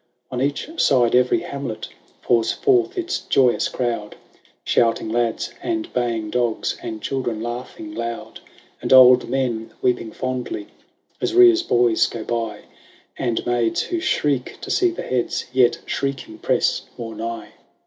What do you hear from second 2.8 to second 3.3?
its